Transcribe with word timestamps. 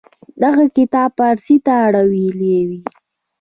دغه 0.43 0.63
کتاب 0.77 1.09
پارسي 1.17 1.57
ته 1.65 1.73
اړولې 1.85 2.57
و. 2.67 2.71